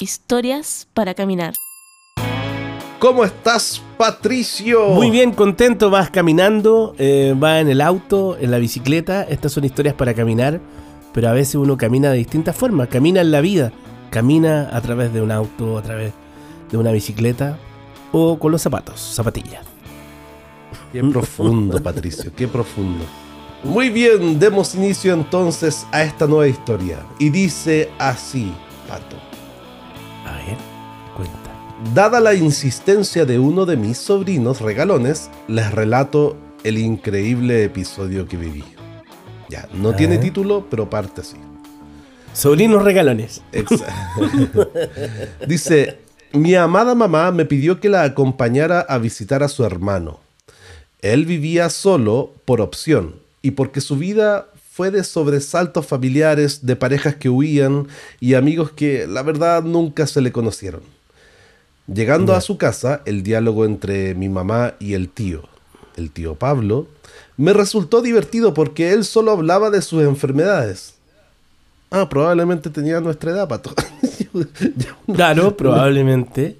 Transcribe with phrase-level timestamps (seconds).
[0.00, 1.54] Historias para caminar.
[3.00, 4.90] ¿Cómo estás, Patricio?
[4.90, 5.90] Muy bien, contento.
[5.90, 9.24] Vas caminando, eh, vas en el auto, en la bicicleta.
[9.24, 10.60] Estas son historias para caminar,
[11.12, 12.86] pero a veces uno camina de distintas formas.
[12.86, 13.72] Camina en la vida.
[14.10, 16.12] Camina a través de un auto, a través
[16.70, 17.58] de una bicicleta
[18.12, 19.66] o con los zapatos, zapatillas.
[20.92, 23.04] Qué profundo, Patricio, qué profundo.
[23.64, 27.00] Muy bien, demos inicio entonces a esta nueva historia.
[27.18, 28.52] Y dice así,
[28.86, 29.16] Pato.
[30.28, 30.56] A ver,
[31.16, 31.36] cuenta.
[31.94, 38.36] Dada la insistencia de uno de mis sobrinos regalones, les relato el increíble episodio que
[38.36, 38.64] viví.
[39.48, 41.36] Ya, no tiene título, pero parte así.
[42.34, 43.40] Sobrinos regalones.
[43.52, 43.86] Exa-
[45.46, 45.98] Dice,
[46.32, 50.20] mi amada mamá me pidió que la acompañara a visitar a su hermano.
[51.00, 57.16] Él vivía solo por opción y porque su vida fue de sobresaltos familiares, de parejas
[57.16, 57.88] que huían
[58.20, 60.82] y amigos que la verdad nunca se le conocieron.
[61.92, 65.42] Llegando a su casa, el diálogo entre mi mamá y el tío,
[65.96, 66.86] el tío Pablo,
[67.36, 70.94] me resultó divertido porque él solo hablaba de sus enfermedades.
[71.90, 73.74] Ah, probablemente tenía nuestra edad, pato.
[74.32, 74.46] Uno,
[75.12, 76.56] Claro, probablemente.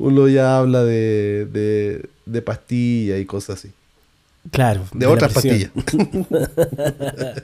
[0.00, 3.70] uno ya habla de, de, de pastillas y cosas así.
[4.50, 4.82] Claro.
[4.92, 5.70] De la otras pastillas.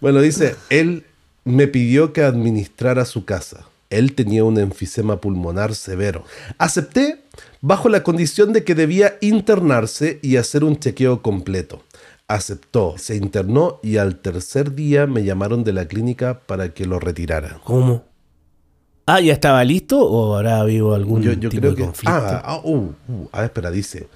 [0.00, 1.04] bueno, dice, él
[1.44, 3.66] me pidió que administrara su casa.
[3.90, 6.24] Él tenía un enfisema pulmonar severo.
[6.58, 7.22] Acepté
[7.62, 11.82] bajo la condición de que debía internarse y hacer un chequeo completo.
[12.26, 17.00] Aceptó, se internó y al tercer día me llamaron de la clínica para que lo
[17.00, 17.60] retirara.
[17.64, 18.04] ¿Cómo?
[19.06, 21.84] Ah, ¿ya estaba listo o habrá habido algún Yo, yo tipo creo de que...
[21.84, 22.14] conflicto?
[22.14, 24.06] Ah, ah, uh, uh, ah, espera, dice.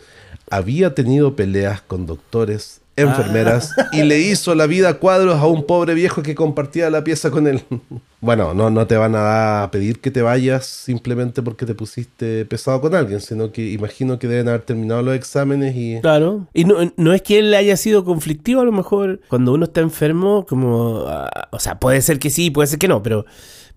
[0.53, 3.89] Había tenido peleas con doctores, enfermeras Ah.
[3.93, 7.31] y le hizo la vida a cuadros a un pobre viejo que compartía la pieza
[7.31, 7.63] con él.
[8.21, 12.83] bueno, no, no te van a pedir que te vayas simplemente porque te pusiste pesado
[12.83, 16.01] con alguien, sino que imagino que deben haber terminado los exámenes y...
[16.03, 16.47] Claro.
[16.53, 19.81] Y no, no es que él haya sido conflictivo, a lo mejor cuando uno está
[19.81, 21.05] enfermo, como.
[21.09, 23.25] ah, o sea, puede ser que sí, puede ser que no, pero.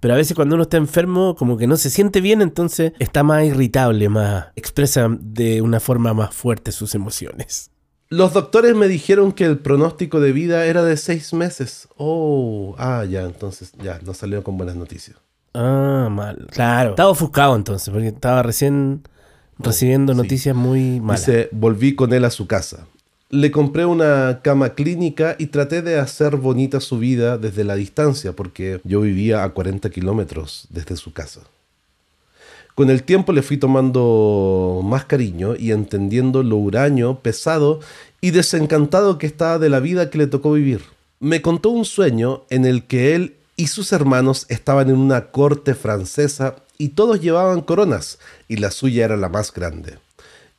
[0.06, 3.24] Pero a veces cuando uno está enfermo, como que no se siente bien, entonces está
[3.24, 4.50] más irritable, más.
[4.56, 7.72] expresa de una forma más fuerte sus emociones.
[8.10, 11.88] Los doctores me dijeron que el pronóstico de vida era de seis meses.
[11.98, 15.18] Oh, ah, ya, entonces ya, no salió con buenas noticias.
[15.56, 16.50] Ah, mal.
[16.52, 16.92] Claro.
[16.92, 19.08] Estaba ofuscado entonces, porque estaba recién
[19.58, 20.18] recibiendo sí.
[20.18, 21.26] noticias muy malas.
[21.26, 22.86] Dice, volví con él a su casa.
[23.36, 28.32] Le compré una cama clínica y traté de hacer bonita su vida desde la distancia,
[28.32, 31.42] porque yo vivía a 40 kilómetros desde su casa.
[32.76, 37.82] Con el tiempo le fui tomando más cariño y entendiendo lo huraño, pesado
[38.22, 40.84] y desencantado que estaba de la vida que le tocó vivir.
[41.20, 45.76] Me contó un sueño en el que él y sus hermanos estaban en una corte
[45.76, 49.98] francesa y todos llevaban coronas y la suya era la más grande.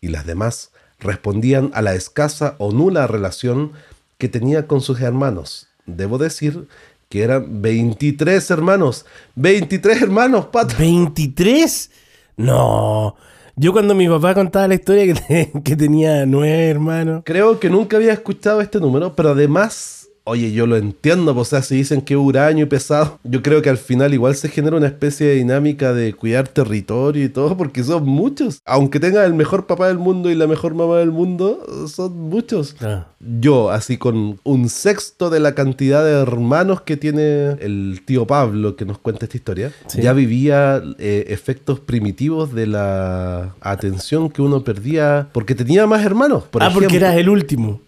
[0.03, 3.72] Y las demás respondían a la escasa o nula relación
[4.18, 5.68] que tenía con sus hermanos.
[5.86, 6.66] Debo decir
[7.08, 9.06] que eran 23 hermanos.
[9.36, 10.74] 23 hermanos, pato.
[10.76, 11.90] ¿23?
[12.36, 13.16] No.
[13.56, 15.14] Yo cuando mi papá contaba la historia que,
[15.52, 17.22] te- que tenía nueve hermanos.
[17.24, 21.50] Creo que nunca había escuchado este número, pero además, oye, yo lo entiendo, pues, o
[21.50, 24.48] sea, si dicen que es huraño y pesado, yo creo que al final igual se
[24.48, 28.60] genera una especie de dinámica de cuidar territorio y todo, porque son muchos.
[28.65, 32.75] Aunque tenga el mejor papá del mundo y la mejor mamá del mundo, son muchos.
[32.81, 33.06] Ah,
[33.41, 38.75] Yo, así con un sexto de la cantidad de hermanos que tiene el tío Pablo
[38.76, 40.03] que nos cuenta esta historia, Sí.
[40.03, 46.44] ya vivía eh, efectos primitivos de la atención que uno perdía porque tenía más hermanos.
[46.50, 47.81] Por Ah, porque eras el último.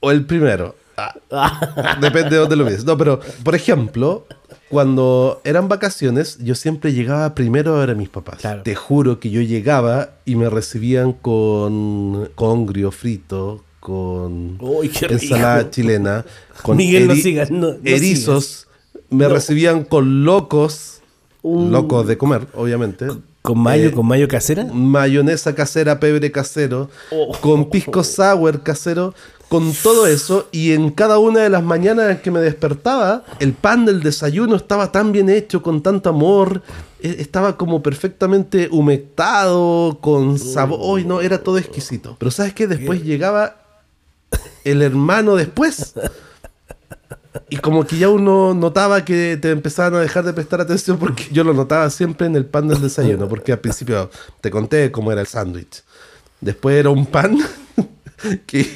[0.00, 0.74] O el primero.
[0.96, 2.84] Ah, depende de dónde lo ves.
[2.84, 4.26] No, pero, por ejemplo,
[4.68, 8.38] cuando eran vacaciones, yo siempre llegaba primero a ver a mis papás.
[8.40, 8.62] Claro.
[8.62, 14.58] Te juro que yo llegaba y me recibían con congrio frito, con
[15.08, 16.24] ensalada chilena,
[16.62, 18.66] con Miguel, no eri- sigas, no- no erizos.
[19.08, 21.00] Me recibían con locos,
[21.42, 21.70] Uh.
[21.70, 23.06] locos de comer, obviamente.
[23.42, 24.66] ¿Con mayo, Eh, con mayo casera?
[24.70, 27.32] mayonesa casera, pebre casero, Oh.
[27.40, 29.14] con pisco sour casero,
[29.50, 30.48] con todo eso.
[30.52, 34.92] Y en cada una de las mañanas que me despertaba, el pan del desayuno estaba
[34.92, 36.62] tan bien hecho, con tanto amor,
[37.00, 40.78] e- estaba como perfectamente humectado, con sabor.
[40.80, 42.14] Hoy no, era todo exquisito.
[42.16, 42.68] Pero ¿sabes qué?
[42.68, 43.56] Después llegaba
[44.62, 45.94] el hermano después.
[47.48, 51.26] Y como que ya uno notaba que te empezaban a dejar de prestar atención porque
[51.32, 54.10] yo lo notaba siempre en el pan del desayuno, porque al principio
[54.40, 55.82] te conté cómo era el sándwich.
[56.40, 57.36] Después era un pan
[58.46, 58.66] que,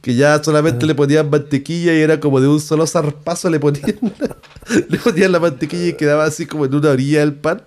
[0.00, 3.94] que ya solamente le ponían mantequilla y era como de un solo zarpazo le ponían
[4.88, 7.62] le ponían la mantequilla y quedaba así como en una orilla del pan.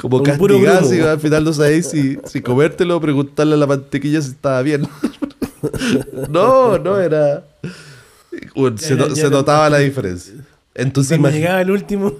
[0.00, 4.20] Como castigado, así, al final no sabéis si, si comértelo o preguntarle a la mantequilla
[4.20, 4.88] si estaba bien.
[6.28, 7.44] no, no era.
[8.56, 9.30] Bueno, se, Ya, no- ya, se ya.
[9.30, 10.34] notaba la diferencia.
[10.74, 12.12] Entonces, Cuando llegaba el último.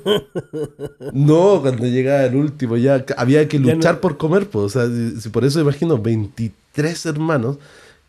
[1.13, 4.47] no, cuando llegaba el último, ya había que luchar no- por comer.
[4.47, 7.57] Pues, o sea, si, si por eso imagino 23 hermanos.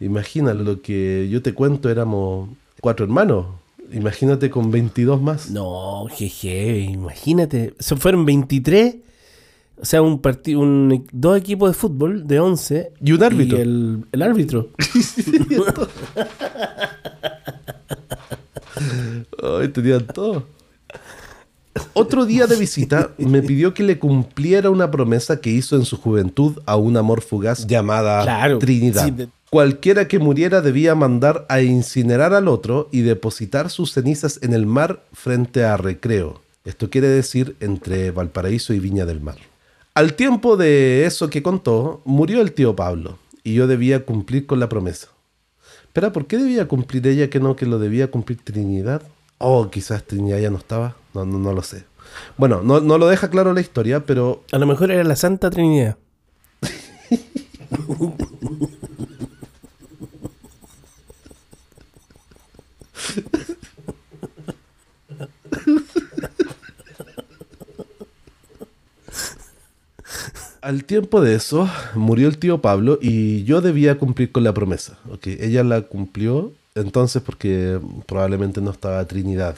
[0.04, 2.50] Imagínate lo que yo te cuento, éramos
[2.82, 3.46] cuatro hermanos.
[3.92, 5.50] Imagínate con 22 más.
[5.52, 7.74] No, jeje, imagínate.
[7.80, 8.96] Eso fueron 23.
[9.82, 12.92] O sea, un partido, un, dos equipos de fútbol de 11.
[13.04, 13.58] Y un árbitro.
[13.60, 14.70] el, el árbitro.
[19.42, 20.44] Ay, tenían todo.
[21.94, 25.98] Otro día de visita me pidió que le cumpliera una promesa que hizo en su
[25.98, 29.06] juventud a un amor fugaz llamada Claro, Trinidad.
[29.06, 34.40] sí, de- Cualquiera que muriera debía mandar a incinerar al otro y depositar sus cenizas
[34.42, 36.42] en el mar frente a Recreo.
[36.66, 39.38] Esto quiere decir entre Valparaíso y Viña del Mar.
[39.94, 44.60] Al tiempo de eso que contó, murió el tío Pablo y yo debía cumplir con
[44.60, 45.10] la promesa.
[45.84, 49.04] Espera, ¿por qué debía cumplir ella que no que lo debía cumplir Trinidad?
[49.38, 50.96] Oh, quizás Trinidad ya no estaba.
[51.14, 51.84] No, no, no lo sé.
[52.38, 55.52] Bueno, no, no lo deja claro la historia, pero A lo mejor era la Santa
[55.52, 55.96] Trinidad.
[70.63, 74.98] al tiempo de eso murió el tío Pablo y yo debía cumplir con la promesa.
[75.25, 79.57] Ella la cumplió entonces porque probablemente no estaba Trinidad.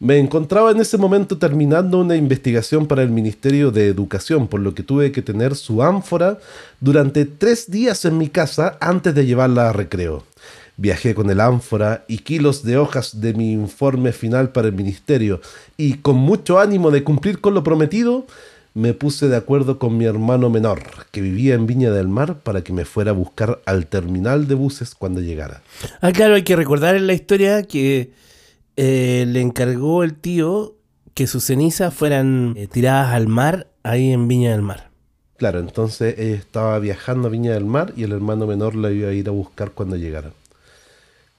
[0.00, 4.74] Me encontraba en ese momento terminando una investigación para el Ministerio de Educación, por lo
[4.74, 6.38] que tuve que tener su ánfora
[6.80, 10.24] durante tres días en mi casa antes de llevarla a recreo.
[10.76, 15.40] Viajé con el ánfora y kilos de hojas de mi informe final para el ministerio
[15.76, 18.26] y con mucho ánimo de cumplir con lo prometido,
[18.74, 22.62] me puse de acuerdo con mi hermano menor, que vivía en Viña del Mar, para
[22.62, 25.62] que me fuera a buscar al terminal de buses cuando llegara.
[26.00, 28.12] Ah, claro, hay que recordar en la historia que
[28.76, 30.76] eh, le encargó el tío
[31.14, 34.90] que sus cenizas fueran eh, tiradas al mar ahí en Viña del Mar.
[35.36, 39.08] Claro, entonces ella estaba viajando a Viña del Mar y el hermano menor la iba
[39.08, 40.30] a ir a buscar cuando llegara.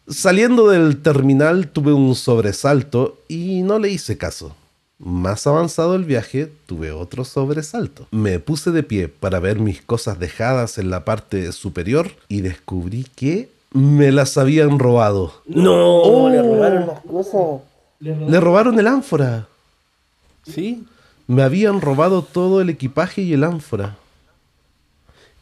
[0.08, 4.56] Saliendo del terminal tuve un sobresalto y no le hice caso.
[5.06, 8.08] Más avanzado el viaje, tuve otro sobresalto.
[8.12, 13.06] Me puse de pie para ver mis cosas dejadas en la parte superior y descubrí
[13.16, 15.34] que me las habían robado.
[15.46, 15.74] No,
[16.04, 16.30] Oh.
[16.30, 17.62] le robaron las cosas.
[18.00, 19.48] Le robaron el ánfora.
[20.46, 20.86] Sí.
[21.28, 23.98] Me habían robado todo el equipaje y el ánfora.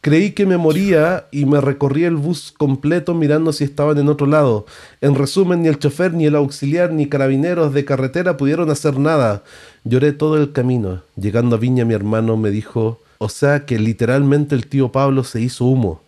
[0.02, 4.26] Creí que me moría y me recorrí el bus completo mirando si estaban en otro
[4.26, 4.66] lado.
[5.00, 9.44] En resumen, ni el chofer, ni el auxiliar, ni carabineros de carretera pudieron hacer nada.
[9.84, 11.02] Lloré todo el camino.
[11.14, 15.40] Llegando a Viña, mi hermano me dijo, o sea que literalmente el tío Pablo se
[15.40, 16.00] hizo humo.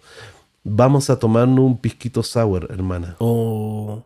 [0.65, 3.15] Vamos a tomarnos un pisquito sour, hermana.
[3.21, 4.03] O,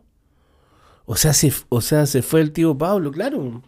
[1.07, 3.63] o, sea, se, o sea, se fue el tío Pablo, claro.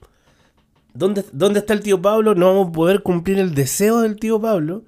[0.93, 2.35] ¿Dónde, ¿Dónde está el tío Pablo?
[2.35, 4.83] No vamos a poder cumplir el deseo del tío Pablo,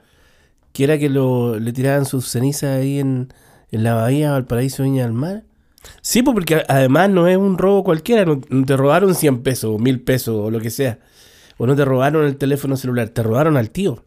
[0.73, 3.33] que era que lo, le tiraran sus cenizas ahí en,
[3.71, 5.43] en la bahía Valparaíso Viña del Mar.
[6.01, 9.75] Sí, pues, porque además no es un robo cualquiera, no, no te robaron 100 pesos
[9.75, 10.99] o 1000 pesos o lo que sea.
[11.57, 14.03] O no te robaron el teléfono celular, te robaron al tío.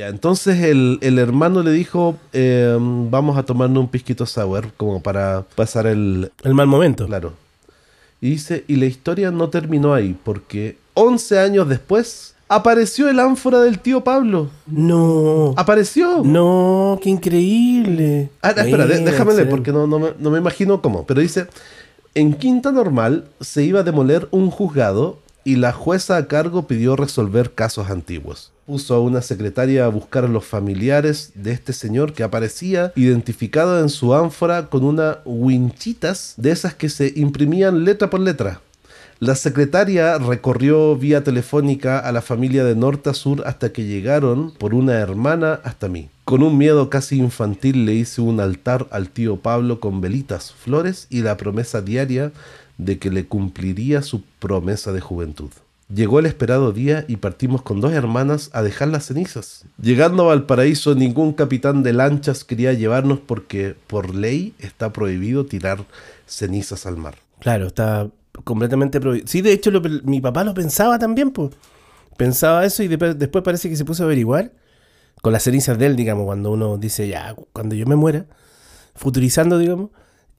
[0.00, 5.02] Ya, entonces el, el hermano le dijo, eh, vamos a tomarnos un pisquito sour como
[5.02, 7.06] para pasar el, El mal momento.
[7.06, 7.34] Claro.
[8.18, 13.60] Y dice, y la historia no terminó ahí, porque 11 años después apareció el ánfora
[13.60, 14.48] del tío Pablo.
[14.66, 15.52] No.
[15.58, 16.22] Apareció.
[16.24, 18.30] No, qué increíble.
[18.40, 21.04] Ah, espera, déjame leer, porque no, no, me, no me imagino cómo.
[21.04, 21.46] Pero dice,
[22.14, 26.96] en Quinta Normal se iba a demoler un juzgado y la jueza a cargo pidió
[26.96, 28.52] resolver casos antiguos.
[28.66, 33.80] Puso a una secretaria a buscar a los familiares de este señor que aparecía identificado
[33.80, 38.60] en su ánfora con una winchitas de esas que se imprimían letra por letra.
[39.20, 44.50] La secretaria recorrió vía telefónica a la familia de norte a sur hasta que llegaron
[44.52, 46.08] por una hermana hasta mí.
[46.24, 51.06] Con un miedo casi infantil le hice un altar al tío Pablo con velitas, flores
[51.10, 52.32] y la promesa diaria
[52.84, 55.50] de que le cumpliría su promesa de juventud.
[55.92, 59.64] Llegó el esperado día y partimos con dos hermanas a dejar las cenizas.
[59.82, 65.84] Llegando a Valparaíso, ningún capitán de lanchas quería llevarnos porque por ley está prohibido tirar
[66.26, 67.16] cenizas al mar.
[67.40, 68.08] Claro, está
[68.44, 69.26] completamente prohibido.
[69.26, 69.72] Sí, de hecho,
[70.04, 71.50] mi papá lo pensaba también, pues.
[72.16, 74.52] Pensaba eso y de- después parece que se puso a averiguar
[75.22, 78.26] con las cenizas de él, digamos, cuando uno dice, ya, cuando yo me muera,
[78.94, 79.90] futurizando, digamos,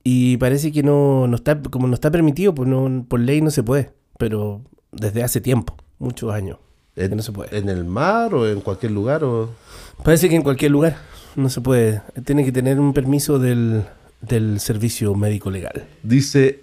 [0.03, 3.51] y parece que no, no está, como no está permitido, pues no, por ley no
[3.51, 6.57] se puede, pero desde hace tiempo, muchos años,
[6.95, 7.57] ¿En, no se puede.
[7.57, 9.23] ¿En el mar o en cualquier lugar?
[9.23, 9.49] O...
[10.03, 10.97] Parece que en cualquier lugar
[11.35, 13.83] no se puede, tiene que tener un permiso del,
[14.21, 15.85] del servicio médico legal.
[16.03, 16.61] Dice,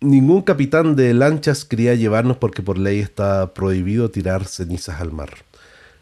[0.00, 5.30] ningún capitán de lanchas quería llevarnos porque por ley está prohibido tirar cenizas al mar.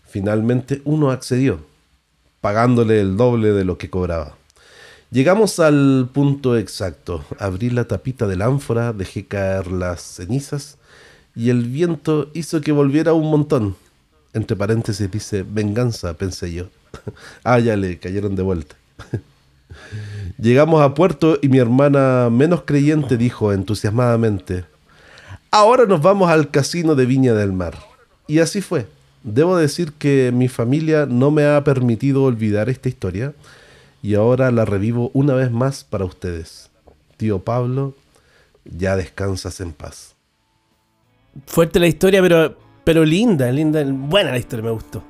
[0.04, 1.60] Finalmente uno accedió,
[2.40, 4.37] pagándole el doble de lo que cobraba.
[5.10, 7.24] Llegamos al punto exacto.
[7.38, 10.76] Abrí la tapita del ánfora, dejé caer las cenizas
[11.34, 13.76] y el viento hizo que volviera un montón.
[14.34, 16.66] Entre paréntesis dice, venganza, pensé yo.
[17.44, 18.76] ah, ya le cayeron de vuelta.
[20.38, 24.66] Llegamos a puerto y mi hermana menos creyente dijo entusiasmadamente,
[25.50, 27.78] ahora nos vamos al casino de Viña del Mar.
[28.26, 28.86] Y así fue.
[29.22, 33.32] Debo decir que mi familia no me ha permitido olvidar esta historia
[34.02, 36.70] y ahora la revivo una vez más para ustedes.
[37.16, 37.94] Tío Pablo,
[38.64, 40.14] ya descansas en paz.
[41.46, 45.02] Fuerte la historia, pero, pero linda, linda, buena la historia, me gustó.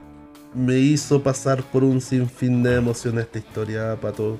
[0.54, 4.38] Me hizo pasar por un sinfín de emociones esta historia, Pato.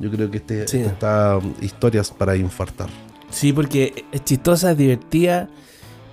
[0.00, 0.78] Yo creo que este, Sí.
[0.78, 2.88] está historias para infartar.
[3.30, 5.48] Sí, porque es chistosa, es divertida,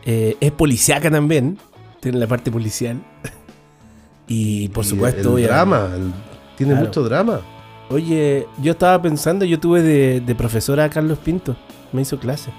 [0.06, 1.58] eh, es policiaca también,
[2.00, 3.02] tiene la parte policial.
[4.32, 6.14] Y por Y supuesto, el drama, el-
[6.60, 6.86] tiene Claro.
[6.88, 7.42] mucho drama.
[7.90, 11.58] Oye, yo estaba pensando, yo tuve de, de profesora a Carlos Pinto,
[11.92, 12.52] me hizo clase.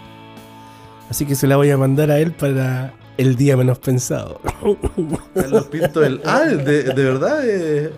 [1.08, 4.40] Así que se la voy a mandar a él para el día menos pensado.
[5.34, 6.20] Carlos Pinto, el.
[6.24, 7.92] Ah, el de, de verdad, eh,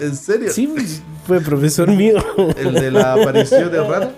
[0.00, 0.50] en serio.
[0.50, 0.72] Sí,
[1.26, 2.16] fue profesor mío.
[2.56, 4.12] El de la aparición de rara.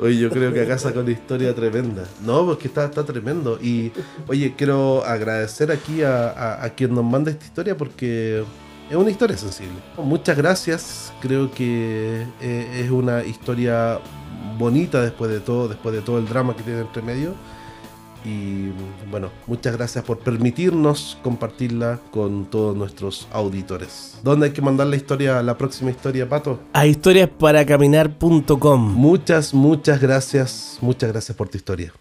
[0.00, 2.04] Oye, yo creo que acá sacó una historia tremenda.
[2.24, 3.58] No, porque está, está tremendo.
[3.62, 3.92] Y,
[4.26, 8.42] oye, quiero agradecer aquí a, a- a quien nos manda esta historia porque
[8.92, 9.78] es una historia sensible.
[9.96, 11.14] Muchas gracias.
[11.20, 13.98] Creo que eh, es una historia
[14.58, 17.32] bonita después de todo, después de todo el drama que tiene entre medio.
[18.22, 18.68] Y
[19.10, 24.18] bueno, muchas gracias por permitirnos compartirla con todos nuestros auditores.
[24.22, 26.60] ¿Dónde hay que mandar la historia, la próxima historia, Pato?
[26.74, 28.94] A historiasparaCaminar.com.
[28.94, 30.76] Muchas, muchas gracias.
[30.82, 31.94] Muchas gracias por tu historia.